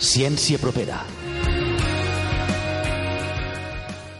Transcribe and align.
Ciència 0.00 0.56
propera. 0.56 1.02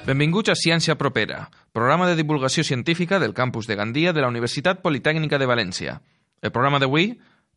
Benvinguts 0.04 0.53
a 0.53 0.56
Ciència 0.58 0.92
Propera, 1.01 1.46
programa 1.72 2.04
de 2.04 2.19
divulgació 2.19 2.60
científica 2.69 3.17
del 3.17 3.33
campus 3.33 3.64
de 3.64 3.79
Gandia 3.80 4.12
de 4.12 4.21
la 4.21 4.29
Universitat 4.29 4.82
Politècnica 4.85 5.38
de 5.40 5.48
València. 5.48 5.95
El 6.45 6.53
programa 6.53 6.82
d'avui 6.85 7.14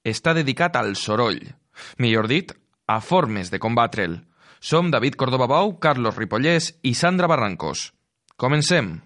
està 0.08 0.32
dedicat 0.32 0.80
al 0.80 0.96
soroll, 0.96 1.42
millor 2.00 2.32
dit, 2.32 2.56
a 2.88 3.02
formes 3.04 3.52
de 3.52 3.60
combatre'l. 3.60 4.22
Som 4.64 4.88
David 4.88 5.20
Córdoba 5.20 5.50
Bou, 5.52 5.76
Carlos 5.84 6.16
Ripollès 6.16 6.78
i 6.82 6.96
Sandra 6.96 7.28
Barrancos. 7.28 7.90
Comencem. 8.40 9.02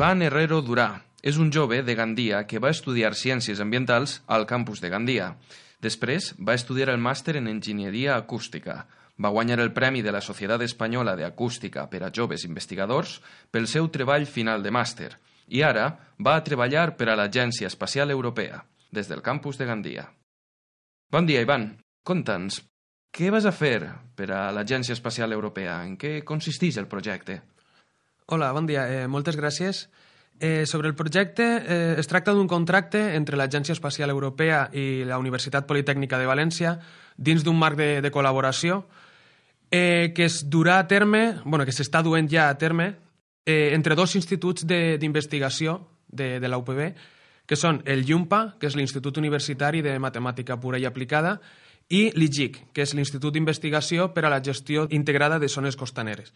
Ivan 0.00 0.22
Herrero 0.24 0.62
Durà 0.64 1.02
és 1.20 1.36
un 1.36 1.50
jove 1.52 1.82
de 1.84 1.92
Gandia 1.92 2.38
que 2.48 2.56
va 2.64 2.70
estudiar 2.72 3.10
Ciències 3.12 3.58
Ambientals 3.60 4.14
al 4.32 4.46
campus 4.48 4.80
de 4.80 4.88
Gandia. 4.88 5.26
Després 5.84 6.30
va 6.40 6.54
estudiar 6.56 6.86
el 6.88 7.02
màster 7.04 7.34
en 7.36 7.50
Enginyeria 7.50 8.14
Acústica. 8.16 8.86
Va 9.20 9.32
guanyar 9.34 9.58
el 9.60 9.74
Premi 9.76 10.00
de 10.00 10.14
la 10.16 10.22
Societat 10.24 10.64
Espanyola 10.64 11.18
de 11.20 11.26
Acústica 11.28 11.84
per 11.92 12.00
a 12.00 12.10
Joves 12.16 12.46
Investigadors 12.48 13.18
pel 13.52 13.68
seu 13.68 13.90
treball 13.92 14.24
final 14.24 14.64
de 14.64 14.72
màster 14.72 15.10
i 15.52 15.60
ara 15.60 15.84
va 16.16 16.38
a 16.38 16.46
treballar 16.48 16.94
per 16.96 17.10
a 17.12 17.20
l'Agència 17.20 17.68
Espacial 17.68 18.08
Europea, 18.08 18.64
des 18.88 19.12
del 19.12 19.20
campus 19.20 19.60
de 19.60 19.68
Gandia. 19.68 20.08
Bon 21.12 21.28
dia, 21.28 21.44
Ivan. 21.44 21.74
Conta'ns, 22.08 22.62
què 23.12 23.28
vas 23.28 23.44
a 23.44 23.52
fer 23.52 23.92
per 24.16 24.32
a 24.32 24.48
l'Agència 24.48 24.96
Espacial 24.96 25.36
Europea? 25.36 25.82
En 25.84 26.00
què 26.00 26.22
consisteix 26.24 26.80
el 26.80 26.88
projecte? 26.88 27.42
Hola, 28.32 28.52
bon 28.52 28.62
dia. 28.62 28.84
Eh, 28.86 29.06
moltes 29.10 29.34
gràcies. 29.34 29.88
Eh, 30.38 30.64
sobre 30.64 30.86
el 30.86 30.94
projecte, 30.94 31.42
eh, 31.42 31.94
es 31.98 32.06
tracta 32.06 32.30
d'un 32.30 32.46
contracte 32.46 33.16
entre 33.16 33.36
l'Agència 33.36 33.72
Espacial 33.72 34.08
Europea 34.08 34.68
i 34.72 35.02
la 35.04 35.18
Universitat 35.18 35.66
Politècnica 35.66 36.16
de 36.16 36.28
València 36.30 36.76
dins 37.16 37.42
d'un 37.42 37.58
marc 37.58 37.76
de, 37.76 38.00
de 38.00 38.12
col·laboració 38.14 38.84
eh, 39.72 40.12
que 40.14 40.26
es 40.26 40.48
durà 40.48 40.78
a 40.78 40.86
terme, 40.86 41.40
bueno, 41.44 41.66
que 41.66 41.74
s'està 41.74 42.04
duent 42.06 42.30
ja 42.30 42.46
a 42.48 42.54
terme 42.54 42.94
eh, 43.44 43.74
entre 43.74 43.96
dos 43.98 44.14
instituts 44.14 44.62
d'investigació 44.62 45.80
de, 46.06 46.38
de, 46.38 46.40
de 46.40 46.48
la 46.48 46.62
UPB, 46.62 46.94
que 47.50 47.58
són 47.58 47.82
el 47.84 48.06
IUMPA, 48.06 48.60
que 48.60 48.70
és 48.70 48.78
l'Institut 48.78 49.18
Universitari 49.18 49.82
de 49.82 49.98
Matemàtica 49.98 50.54
Pura 50.62 50.78
i 50.78 50.86
Aplicada, 50.86 51.40
i 51.90 52.12
l'IGIC, 52.14 52.70
que 52.72 52.86
és 52.86 52.94
l'Institut 52.94 53.34
d'Investigació 53.34 54.12
per 54.14 54.24
a 54.24 54.30
la 54.30 54.38
Gestió 54.38 54.86
Integrada 54.94 55.42
de 55.42 55.50
Zones 55.50 55.74
Costaneres. 55.74 56.30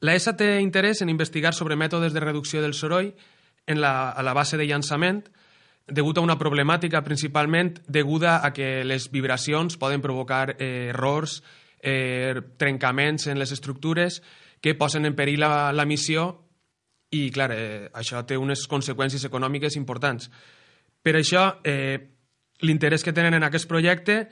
La 0.00 0.14
ESA 0.14 0.34
té 0.36 0.60
interès 0.60 1.02
en 1.02 1.12
investigar 1.12 1.54
sobre 1.54 1.76
mètodes 1.76 2.12
de 2.12 2.20
reducció 2.20 2.62
del 2.62 2.74
soroll 2.74 3.14
en 3.66 3.80
la, 3.80 4.10
a 4.10 4.22
la 4.22 4.34
base 4.34 4.58
de 4.58 4.66
llançament 4.66 5.24
degut 5.86 6.16
a 6.18 6.24
una 6.24 6.38
problemàtica 6.40 7.02
principalment 7.04 7.74
deguda 7.86 8.38
a 8.44 8.52
que 8.56 8.84
les 8.84 9.10
vibracions 9.12 9.76
poden 9.76 10.00
provocar 10.00 10.56
eh, 10.58 10.88
errors, 10.94 11.42
eh, 11.82 12.40
trencaments 12.56 13.26
en 13.28 13.38
les 13.38 13.52
estructures 13.52 14.22
que 14.64 14.74
posen 14.74 15.04
en 15.04 15.14
perill 15.14 15.44
la, 15.44 15.72
la 15.76 15.84
missió 15.84 16.30
i, 17.12 17.28
clar, 17.30 17.50
eh, 17.52 17.90
això 17.92 18.24
té 18.24 18.38
unes 18.40 18.64
conseqüències 18.66 19.26
econòmiques 19.28 19.76
importants. 19.76 20.30
Per 21.04 21.14
això, 21.18 21.60
eh, 21.62 22.00
l'interès 22.64 23.04
que 23.04 23.12
tenen 23.12 23.36
en 23.36 23.44
aquest 23.44 23.68
projecte 23.68 24.24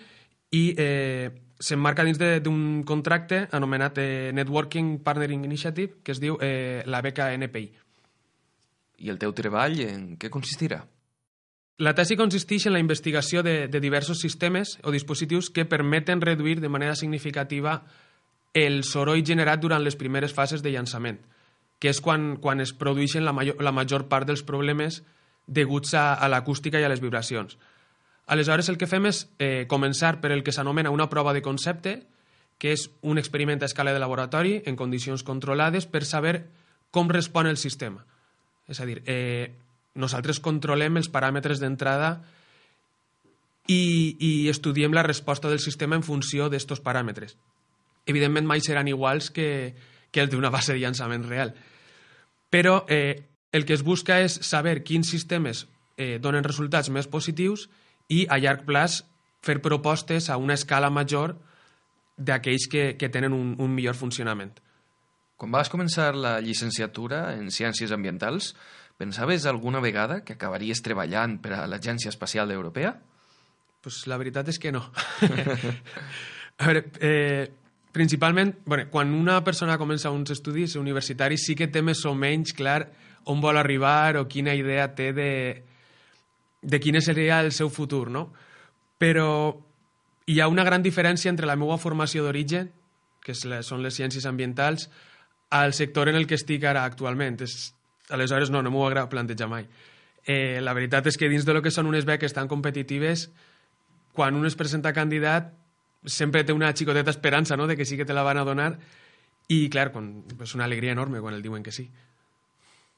i 0.50 0.72
eh, 0.78 1.28
s'emmarca 1.62 2.04
dins 2.04 2.18
d'un 2.18 2.82
contracte 2.82 3.46
anomenat 3.54 3.98
eh, 4.02 4.30
Networking 4.34 4.98
Partnering 5.04 5.44
Initiative, 5.46 6.00
que 6.02 6.12
es 6.12 6.20
diu 6.20 6.38
eh, 6.42 6.82
la 6.86 7.02
beca 7.04 7.30
NPI. 7.36 7.68
I 9.02 9.10
el 9.10 9.18
teu 9.22 9.34
treball 9.34 9.78
en 9.86 10.12
què 10.18 10.30
consistirà? 10.30 10.82
La 11.82 11.94
tesi 11.98 12.18
consisteix 12.18 12.66
en 12.68 12.74
la 12.76 12.82
investigació 12.82 13.42
de, 13.42 13.66
de 13.66 13.80
diversos 13.80 14.20
sistemes 14.20 14.76
o 14.82 14.92
dispositius 14.94 15.50
que 15.50 15.64
permeten 15.64 16.20
reduir 16.20 16.60
de 16.60 16.70
manera 16.70 16.94
significativa 16.94 17.80
el 18.52 18.82
soroll 18.84 19.24
generat 19.24 19.62
durant 19.62 19.82
les 19.82 19.96
primeres 19.96 20.34
fases 20.36 20.62
de 20.62 20.70
llançament, 20.74 21.18
que 21.80 21.90
és 21.90 22.00
quan, 22.04 22.36
quan 22.42 22.60
es 22.60 22.74
produeixen 22.76 23.24
la 23.24 23.32
major, 23.32 23.56
la 23.62 23.72
major 23.72 24.06
part 24.10 24.28
dels 24.28 24.44
problemes 24.46 25.00
deguts 25.46 25.94
a, 25.94 26.12
a 26.14 26.28
l'acústica 26.28 26.78
i 26.78 26.84
a 26.86 26.90
les 26.92 27.00
vibracions. 27.02 27.56
Aleshores, 28.32 28.70
el 28.72 28.78
que 28.80 28.88
fem 28.88 29.04
és 29.10 29.26
eh, 29.36 29.66
començar 29.68 30.14
per 30.22 30.30
el 30.32 30.40
que 30.40 30.54
s'anomena 30.56 30.88
una 30.88 31.10
prova 31.12 31.34
de 31.36 31.42
concepte, 31.44 31.98
que 32.56 32.70
és 32.72 32.86
un 33.04 33.18
experiment 33.20 33.60
a 33.60 33.68
escala 33.68 33.92
de 33.92 34.00
laboratori 34.00 34.54
en 34.64 34.78
condicions 34.78 35.20
controlades 35.20 35.84
per 35.84 36.06
saber 36.08 36.46
com 36.90 37.10
respon 37.12 37.50
el 37.50 37.58
sistema. 37.60 38.06
És 38.72 38.80
a 38.80 38.86
dir, 38.88 39.02
eh, 39.04 39.52
nosaltres 40.00 40.40
controlem 40.40 40.96
els 40.96 41.10
paràmetres 41.12 41.60
d'entrada 41.60 42.22
i, 43.68 44.16
i 44.16 44.48
estudiem 44.48 44.96
la 44.96 45.04
resposta 45.04 45.52
del 45.52 45.60
sistema 45.60 46.00
en 46.00 46.06
funció 46.06 46.48
d'estos 46.48 46.80
paràmetres. 46.80 47.36
Evidentment, 48.08 48.48
mai 48.48 48.64
seran 48.64 48.88
iguals 48.88 49.28
que, 49.28 49.74
que 50.08 50.24
el 50.24 50.32
d'una 50.32 50.50
base 50.50 50.72
de 50.72 50.80
llançament 50.80 51.28
real. 51.28 51.52
Però 52.48 52.86
eh, 52.88 53.28
el 53.52 53.68
que 53.68 53.76
es 53.76 53.84
busca 53.84 54.22
és 54.24 54.40
saber 54.40 54.80
quins 54.88 55.12
sistemes 55.12 55.66
eh, 56.00 56.16
donen 56.16 56.48
resultats 56.48 56.88
més 56.88 57.12
positius 57.12 57.68
i 58.08 58.26
a 58.28 58.38
llarg 58.42 58.66
plaç 58.66 59.02
fer 59.42 59.60
propostes 59.62 60.30
a 60.30 60.38
una 60.38 60.54
escala 60.54 60.90
major 60.90 61.36
d'aquells 62.16 62.68
que, 62.70 62.84
que 62.98 63.08
tenen 63.10 63.34
un, 63.34 63.54
un 63.58 63.72
millor 63.74 63.98
funcionament. 63.98 64.54
Quan 65.36 65.50
vas 65.50 65.70
començar 65.72 66.12
la 66.14 66.36
llicenciatura 66.40 67.32
en 67.34 67.50
Ciències 67.50 67.90
Ambientals, 67.90 68.52
pensaves 68.98 69.46
alguna 69.46 69.80
vegada 69.82 70.20
que 70.22 70.36
acabaries 70.36 70.84
treballant 70.86 71.40
per 71.42 71.56
a 71.56 71.64
l'Agència 71.66 72.12
Espacial 72.12 72.52
Europea? 72.54 72.94
Pues 73.82 74.04
la 74.06 74.18
veritat 74.20 74.52
és 74.52 74.60
que 74.62 74.70
no. 74.70 74.84
a 76.62 76.68
veure, 76.68 76.84
eh, 77.02 77.50
principalment, 77.90 78.54
bueno, 78.64 78.86
quan 78.92 79.10
una 79.14 79.40
persona 79.42 79.80
comença 79.80 80.14
uns 80.14 80.30
estudis 80.30 80.76
universitaris 80.78 81.48
sí 81.48 81.58
que 81.58 81.66
té 81.66 81.82
més 81.82 82.04
o 82.06 82.14
menys 82.14 82.54
clar 82.54 82.84
on 83.26 83.42
vol 83.42 83.58
arribar 83.58 84.20
o 84.20 84.28
quina 84.30 84.54
idea 84.54 84.86
té 84.94 85.10
de, 85.16 85.30
de 86.62 86.80
quin 86.80 87.00
seria 87.02 87.40
el 87.42 87.52
seu 87.52 87.70
futur, 87.70 88.08
no? 88.10 88.30
Però 88.98 89.28
hi 90.26 90.38
ha 90.40 90.48
una 90.48 90.64
gran 90.64 90.82
diferència 90.82 91.30
entre 91.30 91.46
la 91.46 91.58
meva 91.58 91.78
formació 91.78 92.24
d'origen, 92.24 92.70
que 93.22 93.34
són 93.34 93.82
les 93.82 93.98
ciències 93.98 94.26
ambientals, 94.26 94.88
al 95.50 95.74
sector 95.74 96.08
en 96.08 96.16
el 96.16 96.26
que 96.26 96.38
estic 96.38 96.64
ara 96.64 96.86
actualment. 96.88 97.42
És, 97.44 97.74
aleshores, 98.10 98.50
no, 98.50 98.62
no 98.62 98.70
m'ho 98.70 98.86
agrada 98.86 99.10
plantejar 99.10 99.50
mai. 99.50 99.66
Eh, 100.24 100.60
la 100.62 100.74
veritat 100.74 101.10
és 101.10 101.18
que 101.18 101.28
dins 101.28 101.44
de 101.44 101.54
lo 101.54 101.62
que 101.62 101.74
són 101.74 101.90
unes 101.90 102.06
beques 102.06 102.34
tan 102.34 102.48
competitives, 102.48 103.28
quan 104.14 104.38
un 104.38 104.46
es 104.46 104.56
presenta 104.56 104.94
candidat, 104.94 105.50
sempre 106.06 106.44
té 106.44 106.54
una 106.54 106.72
xicoteta 106.74 107.10
esperança 107.10 107.56
no? 107.56 107.66
de 107.66 107.76
que 107.76 107.84
sí 107.84 107.96
que 107.96 108.04
te 108.04 108.14
la 108.14 108.22
van 108.22 108.38
a 108.38 108.44
donar 108.44 108.76
i, 109.48 109.68
clar, 109.70 109.90
quan, 109.94 110.24
és 110.40 110.54
una 110.54 110.64
alegria 110.64 110.94
enorme 110.94 111.20
quan 111.20 111.34
el 111.34 111.42
diuen 111.42 111.62
que 111.62 111.74
sí. 111.74 111.88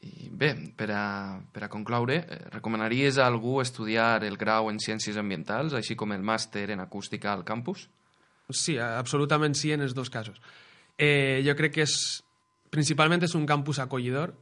I 0.04 0.28
bé, 0.28 0.52
per 0.76 0.90
a, 0.92 1.04
per 1.52 1.64
a 1.64 1.70
concloure, 1.72 2.16
eh, 2.20 2.38
recomanaries 2.52 3.16
a 3.18 3.28
algú 3.30 3.60
estudiar 3.62 4.24
el 4.26 4.36
grau 4.36 4.68
en 4.68 4.80
Ciències 4.82 5.16
Ambientals, 5.20 5.72
així 5.72 5.96
com 5.96 6.12
el 6.12 6.24
màster 6.24 6.66
en 6.74 6.82
Acústica 6.84 7.32
al 7.32 7.44
campus? 7.48 7.86
Sí, 8.50 8.76
absolutament 8.78 9.56
sí 9.56 9.72
en 9.72 9.80
els 9.86 9.94
dos 9.96 10.10
casos. 10.12 10.40
Eh, 10.98 11.40
jo 11.46 11.54
crec 11.56 11.78
que 11.78 11.86
és, 11.86 11.94
principalment 12.74 13.24
és 13.24 13.34
un 13.38 13.46
campus 13.48 13.80
acollidor, 13.80 14.34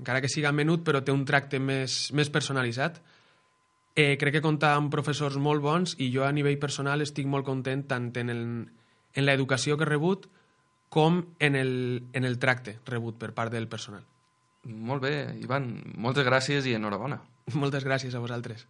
encara 0.00 0.20
que 0.20 0.32
siga 0.32 0.52
menut, 0.52 0.82
però 0.84 1.02
té 1.04 1.14
un 1.14 1.24
tracte 1.28 1.60
més, 1.62 2.10
més 2.12 2.32
personalitzat. 2.32 2.98
Eh, 3.96 4.16
crec 4.20 4.38
que 4.38 4.44
compta 4.44 4.74
amb 4.76 4.90
professors 4.92 5.38
molt 5.40 5.62
bons 5.64 5.94
i 6.02 6.10
jo 6.12 6.26
a 6.26 6.32
nivell 6.34 6.58
personal 6.60 7.00
estic 7.00 7.30
molt 7.30 7.46
content 7.46 7.86
tant 7.88 8.10
en, 8.20 8.32
el, 8.34 8.42
en 9.14 9.24
l'educació 9.24 9.78
que 9.78 9.86
he 9.86 9.88
rebut 9.88 10.26
com 10.92 11.22
en 11.40 11.56
el, 11.56 11.72
en 12.12 12.28
el 12.28 12.36
tracte 12.42 12.76
rebut 12.84 13.16
per 13.16 13.32
part 13.32 13.54
del 13.54 13.70
personal. 13.72 14.04
Molt 14.66 15.02
bé, 15.02 15.14
Ivan, 15.38 15.68
moltes 15.96 16.26
gràcies 16.26 16.66
i 16.66 16.74
enhorabona. 16.74 17.20
Moltes 17.54 17.84
gràcies 17.86 18.14
a 18.14 18.22
vosaltres. 18.22 18.66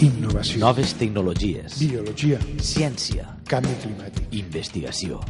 Innovació. 0.00 0.60
Noves 0.60 0.94
tecnologies. 1.00 1.78
Biologia. 1.80 2.40
Ciència. 2.60 3.26
Canvi 3.48 3.74
climàtic. 3.82 4.28
Investigació. 4.36 5.20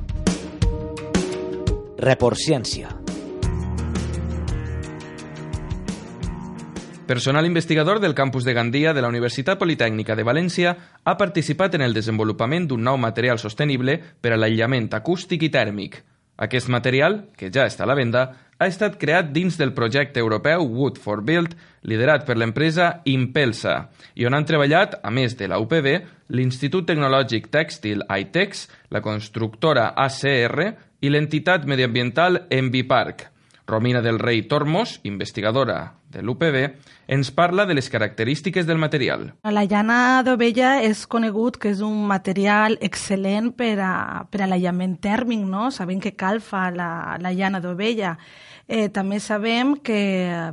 Report 2.03 2.39
Ciència. 2.39 2.91
Personal 7.11 7.47
investigador 7.47 7.99
del 7.99 8.15
campus 8.15 8.45
de 8.45 8.55
Gandia 8.55 8.95
de 8.95 9.03
la 9.03 9.09
Universitat 9.11 9.59
Politècnica 9.59 10.15
de 10.15 10.23
València 10.23 10.77
ha 11.03 11.17
participat 11.19 11.75
en 11.75 11.83
el 11.83 11.95
desenvolupament 11.95 12.69
d'un 12.71 12.87
nou 12.87 12.99
material 13.03 13.39
sostenible 13.43 13.99
per 14.23 14.35
a 14.35 14.39
l'aïllament 14.39 14.87
acústic 14.95 15.43
i 15.43 15.51
tèrmic. 15.51 15.99
Aquest 16.41 16.71
material, 16.73 17.27
que 17.37 17.51
ja 17.53 17.67
està 17.69 17.85
a 17.85 17.91
la 17.91 17.97
venda, 17.99 18.31
ha 18.61 18.69
estat 18.69 18.99
creat 19.01 19.31
dins 19.33 19.57
del 19.61 19.73
projecte 19.77 20.21
europeu 20.21 20.67
Wood 20.67 21.01
for 21.01 21.23
Build, 21.25 21.55
liderat 21.89 22.27
per 22.29 22.37
l'empresa 22.37 22.91
Impelsa, 23.09 23.77
i 24.17 24.29
on 24.29 24.37
han 24.37 24.49
treballat, 24.49 24.99
a 25.05 25.13
més 25.13 25.37
de 25.37 25.49
la 25.49 25.61
UPB, 25.61 25.89
l'Institut 26.37 26.89
Tecnològic 26.89 27.49
Tèxtil 27.53 28.05
ITEX, 28.05 28.67
la 28.93 29.01
constructora 29.05 29.91
ACR 29.97 30.71
i 31.01 31.13
l'entitat 31.13 31.65
mediambiental 31.69 32.45
Envipark. 32.53 33.30
Romina 33.71 34.03
del 34.03 34.19
Rei 34.19 34.43
Tormos, 34.43 34.99
investigadora 35.07 35.95
de 36.11 36.25
l'UPB, 36.27 36.57
ens 37.07 37.31
parla 37.31 37.65
de 37.67 37.77
les 37.79 37.89
característiques 37.89 38.67
del 38.67 38.83
material. 38.83 39.31
La 39.47 39.65
llana 39.65 40.21
d'ovella 40.27 40.81
és 40.83 41.07
conegut 41.07 41.57
que 41.63 41.71
és 41.71 41.81
un 41.87 42.03
material 42.11 42.77
excel·lent 42.83 43.53
per 43.55 43.77
a, 43.79 43.95
per 44.27 44.43
a 44.43 44.51
l'aïllament 44.51 44.99
tèrmic, 44.99 45.47
no? 45.47 45.71
Sabem 45.71 46.03
que 46.03 46.17
cal 46.19 46.43
fa 46.43 46.69
la, 46.75 46.91
la 47.23 47.33
llana 47.33 47.63
d'ovella. 47.63 48.17
Eh, 48.69 48.89
també 48.89 49.21
sabem 49.21 49.77
que 49.77 50.01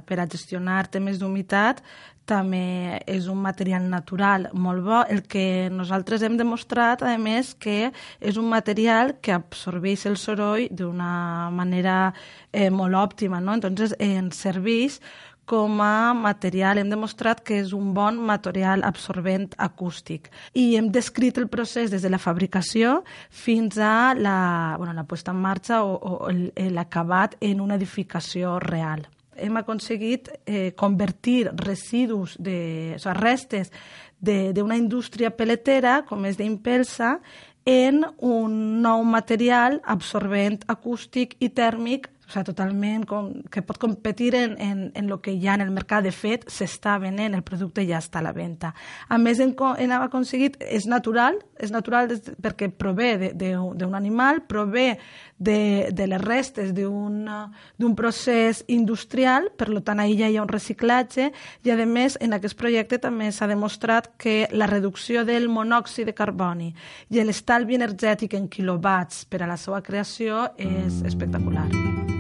per 0.06 0.19
a 0.19 0.27
gestionar 0.30 0.86
temes 0.92 1.19
d'humitat 1.19 1.83
també 2.27 3.00
és 3.07 3.30
un 3.31 3.39
material 3.39 3.88
natural 3.89 4.50
molt 4.54 4.83
bo. 4.83 5.00
El 5.07 5.24
que 5.31 5.69
nosaltres 5.71 6.25
hem 6.27 6.36
demostrat, 6.38 7.01
a 7.01 7.15
més, 7.18 7.54
que 7.56 7.94
és 8.19 8.38
un 8.38 8.50
material 8.51 9.15
que 9.24 9.33
absorbeix 9.33 10.06
el 10.12 10.19
soroll 10.19 10.68
d'una 10.69 11.50
manera 11.56 12.13
eh, 12.51 12.69
molt 12.69 13.00
òptima, 13.00 13.39
no? 13.39 13.56
Entonces, 13.56 13.95
eh, 14.00 14.18
ens 14.19 14.44
serveix 14.44 15.00
com 15.48 15.82
a 15.82 16.14
material. 16.14 16.78
Hem 16.78 16.92
demostrat 16.92 17.42
que 17.42 17.62
és 17.64 17.74
un 17.74 17.94
bon 17.96 18.20
material 18.20 18.84
absorbent 18.84 19.54
acústic. 19.58 20.28
I 20.54 20.76
hem 20.78 20.92
descrit 20.92 21.40
el 21.40 21.48
procés 21.48 21.90
des 21.94 22.04
de 22.04 22.12
la 22.12 22.20
fabricació 22.22 23.02
fins 23.32 23.80
a 23.80 24.14
la, 24.14 24.76
bueno, 24.78 24.94
la 24.94 25.08
puesta 25.08 25.32
en 25.32 25.40
marxa 25.42 25.84
o, 25.88 25.96
o 25.96 26.32
l'acabat 26.32 27.40
en 27.42 27.62
una 27.64 27.80
edificació 27.80 28.60
real 28.60 29.08
hem 29.38 29.58
aconseguit 29.60 30.32
eh, 30.46 30.74
convertir 30.74 31.52
residus, 31.62 32.36
de, 32.42 32.96
o 32.96 33.00
sigui, 33.00 33.14
restes 33.20 33.70
d'una 34.18 34.80
indústria 34.80 35.30
peletera, 35.30 36.00
com 36.10 36.26
és 36.26 36.40
d'Impelsa, 36.40 37.20
en 37.68 38.02
un 38.24 38.82
nou 38.82 39.04
material 39.06 39.82
absorbent 39.86 40.64
acústic 40.72 41.36
i 41.44 41.52
tèrmic 41.52 42.08
o 42.28 42.32
sigui, 42.32 42.44
totalment 42.50 43.06
com, 43.08 43.30
que 43.52 43.62
pot 43.64 43.78
competir 43.80 44.34
en, 44.36 44.58
en, 44.60 44.92
en 44.94 45.10
el 45.10 45.20
que 45.24 45.32
hi 45.32 45.48
ha 45.48 45.56
en 45.56 45.62
el 45.62 45.72
mercat. 45.72 46.04
De 46.04 46.12
fet, 46.12 46.44
s'està 46.52 46.98
venent, 47.00 47.34
el 47.34 47.44
producte 47.48 47.86
ja 47.88 48.02
està 48.02 48.20
a 48.20 48.26
la 48.26 48.34
venda. 48.36 48.74
A 49.08 49.18
més, 49.18 49.40
hem, 49.40 49.54
hem 49.80 49.94
aconseguit, 49.96 50.58
és 50.60 50.88
natural, 50.92 51.40
és 51.60 51.72
natural 51.72 52.10
des, 52.12 52.22
perquè 52.44 52.70
prové 52.70 53.32
d'un 53.32 53.96
animal, 53.96 54.44
prové 54.48 54.98
de, 55.38 55.90
de 55.94 56.08
les 56.08 56.22
restes 56.22 56.74
d'un 56.76 57.96
procés 57.96 58.64
industrial, 58.68 59.52
per 59.56 59.70
tant, 59.82 60.02
ahir 60.02 60.20
ja 60.20 60.30
hi 60.30 60.38
ha 60.38 60.44
un 60.44 60.52
reciclatge, 60.52 61.32
i 61.64 61.72
a 61.72 61.80
més, 61.86 62.18
en 62.20 62.36
aquest 62.36 62.58
projecte 62.60 63.00
també 63.00 63.32
s'ha 63.32 63.48
demostrat 63.48 64.12
que 64.18 64.50
la 64.52 64.68
reducció 64.68 65.24
del 65.26 65.48
monòxid 65.48 66.10
de 66.10 66.18
carboni 66.18 66.74
i 67.10 67.24
l'estalvi 67.24 67.80
energètic 67.80 68.36
en 68.36 68.52
quilowatts 68.52 69.26
per 69.30 69.44
a 69.44 69.50
la 69.50 69.58
seva 69.58 69.82
creació 69.86 70.50
és 70.58 71.04
espectacular. 71.08 72.17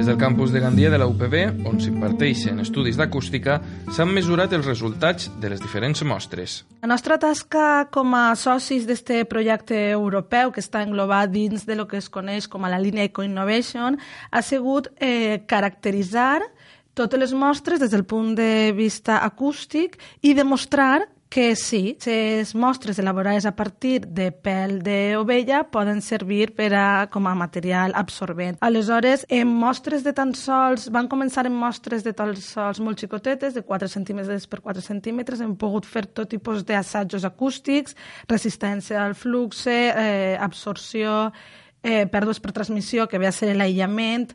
Des 0.00 0.06
del 0.06 0.16
campus 0.16 0.50
de 0.50 0.60
Gandia 0.60 0.88
de 0.88 0.96
la 0.96 1.04
UPB, 1.04 1.66
on 1.68 1.76
s'imparteixen 1.76 2.62
estudis 2.62 2.96
d'acústica, 2.96 3.58
s'han 3.92 4.08
mesurat 4.16 4.54
els 4.56 4.64
resultats 4.64 5.26
de 5.42 5.50
les 5.52 5.60
diferents 5.60 6.00
mostres. 6.08 6.54
La 6.80 6.88
nostra 6.88 7.18
tasca 7.20 7.84
com 7.92 8.14
a 8.16 8.32
socis 8.32 8.86
d'aquest 8.88 9.28
projecte 9.28 9.76
europeu, 9.90 10.54
que 10.54 10.64
està 10.64 10.80
englobat 10.86 11.28
dins 11.34 11.68
de 11.68 11.76
lo 11.76 11.84
que 11.84 12.00
es 12.00 12.08
coneix 12.08 12.48
com 12.48 12.64
a 12.64 12.72
la 12.72 12.80
línia 12.80 13.04
Eco-Innovation, 13.10 14.00
ha 14.32 14.40
sigut 14.40 14.88
eh, 14.96 15.44
caracteritzar 15.44 16.46
totes 16.96 17.20
les 17.20 17.36
mostres 17.36 17.84
des 17.84 17.92
del 17.92 18.08
punt 18.08 18.32
de 18.40 18.72
vista 18.72 19.20
acústic 19.20 20.00
i 20.24 20.32
demostrar 20.32 21.10
que 21.30 21.54
sí, 21.54 21.96
les 22.04 22.56
mostres 22.56 22.98
elaborades 22.98 23.46
a 23.46 23.54
partir 23.54 24.00
de 24.02 24.32
pèl 24.34 24.80
d'ovella 24.82 25.62
poden 25.70 26.02
servir 26.02 26.50
per 26.58 26.72
a, 26.74 27.06
com 27.06 27.28
a 27.30 27.36
material 27.38 27.94
absorbent. 27.94 28.58
Aleshores, 28.66 29.22
en 29.30 29.46
mostres 29.46 30.02
de 30.02 30.12
tan 30.12 30.34
sols, 30.34 30.88
van 30.90 31.06
començar 31.06 31.46
en 31.46 31.54
mostres 31.54 32.02
de 32.02 32.12
tan 32.18 32.34
sols 32.34 32.82
molt 32.82 32.98
xicotetes, 32.98 33.54
de 33.54 33.62
4 33.62 33.88
centímetres 33.88 34.48
per 34.50 34.58
4 34.66 34.82
centímetres, 34.82 35.40
hem 35.40 35.54
pogut 35.54 35.86
fer 35.86 36.08
tot 36.10 36.34
tipus 36.34 36.66
d'assajos 36.66 37.24
acústics, 37.24 37.94
resistència 38.26 38.98
al 39.06 39.14
flux, 39.14 39.68
eh, 39.70 40.34
absorció, 40.34 41.30
eh, 41.82 42.06
pèrdues 42.10 42.40
per 42.40 42.52
transmissió, 42.52 43.06
que 43.08 43.18
ve 43.18 43.28
a 43.28 43.32
ser 43.32 43.54
l'aïllament, 43.56 44.30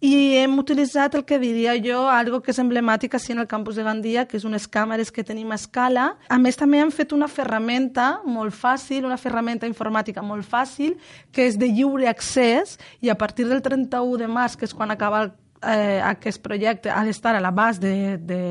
i 0.00 0.36
hem 0.38 0.52
utilitzat 0.60 1.16
el 1.18 1.24
que 1.26 1.40
diria 1.42 1.72
jo, 1.82 2.04
algo 2.06 2.38
que 2.42 2.52
és 2.52 2.60
emblemàtic 2.62 3.16
així 3.18 3.32
en 3.34 3.42
el 3.42 3.48
campus 3.50 3.74
de 3.74 3.82
Gandia, 3.82 4.26
que 4.30 4.36
és 4.38 4.46
unes 4.46 4.68
càmeres 4.70 5.10
que 5.10 5.24
tenim 5.26 5.50
a 5.50 5.58
escala. 5.58 6.12
A 6.30 6.38
més, 6.38 6.58
també 6.58 6.78
hem 6.78 6.92
fet 6.94 7.12
una 7.16 7.26
ferramenta 7.26 8.20
molt 8.24 8.54
fàcil, 8.54 9.08
una 9.08 9.18
ferramenta 9.18 9.66
informàtica 9.66 10.22
molt 10.22 10.46
fàcil, 10.46 10.94
que 11.34 11.48
és 11.50 11.58
de 11.58 11.66
lliure 11.66 12.06
accés, 12.06 12.76
i 13.02 13.10
a 13.10 13.18
partir 13.18 13.48
del 13.50 13.62
31 13.62 14.22
de 14.22 14.30
març, 14.30 14.54
que 14.54 14.70
és 14.70 14.74
quan 14.74 14.94
acaba 14.94 15.24
el, 15.26 15.32
eh, 15.66 15.98
aquest 16.14 16.42
projecte, 16.46 16.94
ha 16.94 17.02
d'estar 17.04 17.34
a 17.34 17.42
l'abast 17.42 17.82
de, 17.82 18.18
de 18.22 18.42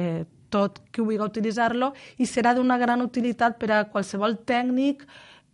tot 0.49 0.81
qui 0.91 1.03
vulgui 1.03 1.23
utilitzar-lo 1.23 1.93
i 2.17 2.27
serà 2.27 2.53
d'una 2.55 2.77
gran 2.79 3.01
utilitat 3.03 3.57
per 3.59 3.71
a 3.71 3.85
qualsevol 3.91 4.37
tècnic 4.47 5.03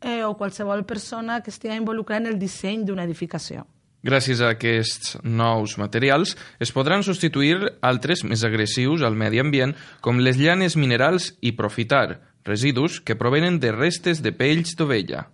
eh, 0.04 0.24
o 0.24 0.36
qualsevol 0.38 0.84
persona 0.86 1.42
que 1.42 1.50
estigui 1.50 1.80
involucrada 1.80 2.28
en 2.28 2.34
el 2.34 2.40
disseny 2.40 2.84
d'una 2.86 3.08
edificació. 3.08 3.66
Gràcies 4.04 4.42
a 4.44 4.50
aquests 4.52 5.14
nous 5.24 5.78
materials 5.80 6.36
es 6.60 6.74
podran 6.76 7.06
substituir 7.08 7.56
altres 7.80 8.26
més 8.28 8.44
agressius 8.44 9.02
al 9.02 9.16
medi 9.16 9.40
ambient 9.40 9.72
com 10.04 10.20
les 10.20 10.36
llanes 10.38 10.76
minerals 10.76 11.32
i 11.40 11.56
profitar 11.56 12.20
residus 12.44 13.00
que 13.00 13.16
provenen 13.16 13.62
de 13.64 13.72
restes 13.72 14.20
de 14.20 14.36
pells 14.36 14.76
d'ovella. 14.76 15.30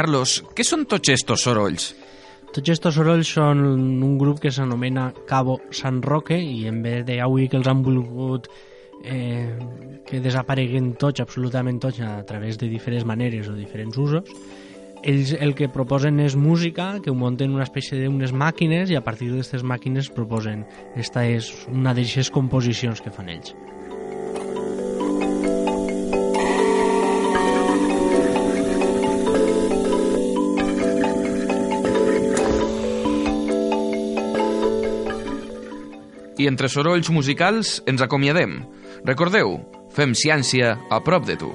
Carlos, 0.00 0.38
què 0.56 0.64
són 0.64 0.86
tots 0.88 1.10
estos 1.12 1.42
sorolls? 1.44 1.90
Tots 2.54 2.62
aquests 2.62 2.94
sorolls 2.96 3.28
són 3.36 3.58
un 3.60 4.14
grup 4.16 4.38
que 4.40 4.48
s'anomena 4.48 5.10
Cabo 5.28 5.58
San 5.76 5.98
Roque 6.00 6.38
i 6.40 6.62
en 6.70 6.78
vez 6.80 7.02
de 7.04 7.18
avui 7.20 7.50
que 7.52 7.58
els 7.58 7.68
han 7.68 7.82
volgut 7.84 8.48
eh, 9.04 9.50
que 10.08 10.22
desapareguen 10.24 10.94
tots, 11.02 11.20
absolutament 11.20 11.82
tots, 11.84 12.00
a 12.00 12.22
través 12.24 12.56
de 12.56 12.70
diferents 12.72 13.04
maneres 13.04 13.50
o 13.52 13.58
diferents 13.58 14.00
usos, 14.00 14.32
ells 15.04 15.34
el 15.36 15.52
que 15.58 15.68
proposen 15.68 16.16
és 16.24 16.32
música, 16.32 16.94
que 17.04 17.12
ho 17.12 17.18
munten 17.26 17.52
una 17.52 17.68
espècie 17.68 18.00
d'unes 18.00 18.32
màquines 18.32 18.88
i 18.88 18.96
a 18.96 19.04
partir 19.04 19.28
d'aquestes 19.28 19.66
màquines 19.68 20.08
proposen. 20.16 20.64
Esta 20.96 21.28
és 21.28 21.52
una 21.68 21.92
d'aquestes 21.92 22.32
composicions 22.32 23.04
que 23.04 23.12
fan 23.12 23.28
ells. 23.36 23.52
I 36.40 36.48
entre 36.48 36.70
sorolls 36.72 37.12
musicals 37.12 37.78
ens 37.90 38.04
acomiadem. 38.04 38.62
Recordeu, 39.04 39.58
fem 39.96 40.16
ciència 40.16 40.78
a 40.90 41.04
prop 41.04 41.28
de 41.28 41.36
tu. 41.40 41.52